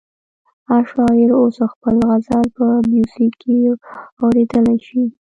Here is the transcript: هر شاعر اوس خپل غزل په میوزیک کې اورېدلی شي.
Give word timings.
هر 0.69 0.83
شاعر 0.93 1.29
اوس 1.39 1.57
خپل 1.73 1.95
غزل 2.09 2.45
په 2.57 2.65
میوزیک 2.91 3.33
کې 3.41 3.55
اورېدلی 4.23 4.77
شي. 4.85 5.01